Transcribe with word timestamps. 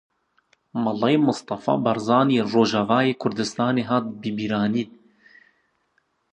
Mele 0.85 1.11
Mistefa 1.25 1.75
Barzanî 1.85 2.37
li 2.43 2.47
Rojavayê 2.51 3.13
Kurdistanê 3.21 3.83
hat 3.91 4.05
bibîranîn. 4.21 4.89